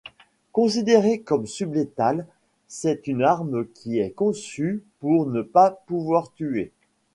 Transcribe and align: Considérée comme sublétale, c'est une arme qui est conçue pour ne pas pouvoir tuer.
Considérée 0.51 1.19
comme 1.21 1.45
sublétale, 1.45 2.25
c'est 2.67 3.05
une 3.05 3.21
arme 3.21 3.67
qui 3.67 3.99
est 3.99 4.09
conçue 4.09 4.83
pour 4.99 5.27
ne 5.27 5.43
pas 5.43 5.69
pouvoir 5.85 6.31
tuer. 6.33 6.71